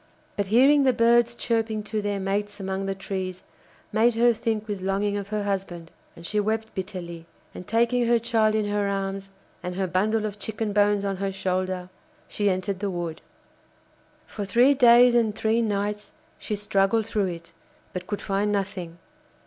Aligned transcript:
But 0.35 0.47
hearing 0.47 0.81
the 0.83 0.93
birds 0.93 1.35
chirping 1.35 1.83
to 1.83 2.01
their 2.01 2.19
mates 2.19 2.59
among 2.59 2.87
the 2.87 2.95
trees 2.95 3.43
made 3.93 4.15
her 4.15 4.33
think 4.33 4.67
with 4.67 4.81
longing 4.81 5.15
of 5.15 5.27
her 5.27 5.43
husband, 5.43 5.91
and 6.15 6.25
she 6.25 6.39
wept 6.39 6.73
bitterly, 6.73 7.27
and 7.53 7.67
taking 7.67 8.07
her 8.07 8.17
child 8.17 8.55
in 8.55 8.65
her 8.65 8.87
arms, 8.87 9.29
and 9.61 9.75
her 9.75 9.85
bundle 9.85 10.25
of 10.25 10.39
chicken 10.39 10.73
bones 10.73 11.05
on 11.05 11.17
her 11.17 11.31
shoulder, 11.31 11.87
she 12.27 12.49
entered 12.49 12.79
the 12.79 12.89
wood. 12.89 13.21
For 14.25 14.43
three 14.43 14.73
days 14.73 15.13
and 15.13 15.35
three 15.35 15.61
nights 15.61 16.13
she 16.39 16.55
struggled 16.55 17.05
through 17.05 17.27
it, 17.27 17.51
but 17.93 18.07
could 18.07 18.23
find 18.23 18.51
nothing. 18.51 18.97